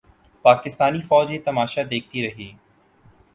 پاکستانی 0.45 1.01
فوج 1.01 1.31
یہ 1.31 1.39
تماشا 1.45 1.81
دیکھتی 1.89 2.27
رہی۔ 2.27 2.51